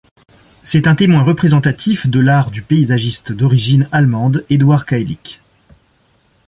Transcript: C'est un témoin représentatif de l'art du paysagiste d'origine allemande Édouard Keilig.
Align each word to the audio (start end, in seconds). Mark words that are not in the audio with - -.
C'est 0.63 0.87
un 0.87 0.95
témoin 0.95 1.21
représentatif 1.21 2.07
de 2.07 2.19
l'art 2.19 2.49
du 2.49 2.63
paysagiste 2.63 3.31
d'origine 3.33 3.87
allemande 3.91 4.43
Édouard 4.49 4.87
Keilig. 4.87 5.41